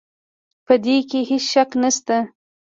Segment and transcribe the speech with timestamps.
[0.65, 2.17] په دې کې هيڅ شک نشته